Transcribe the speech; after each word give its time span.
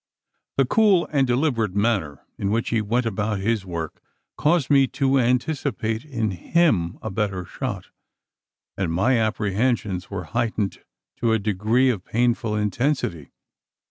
The 0.57 0.65
cool 0.65 1.07
and 1.11 1.27
deliberate 1.27 1.75
manner 1.75 2.25
in 2.39 2.49
which 2.49 2.69
he 2.69 2.81
went 2.81 3.05
about 3.05 3.37
his 3.39 3.67
work, 3.67 4.01
caused 4.35 4.71
me 4.71 4.87
to 4.97 5.19
anticipate 5.19 6.03
in 6.05 6.31
him 6.31 6.97
a 7.03 7.11
better 7.11 7.45
shot; 7.45 7.89
and 8.75 8.91
my 8.91 9.19
apprehensions 9.19 10.09
were 10.09 10.23
heightened 10.23 10.79
to 11.17 11.33
a 11.33 11.37
degree 11.37 11.91
of 11.91 12.03
painful 12.03 12.55
intensity. 12.55 13.29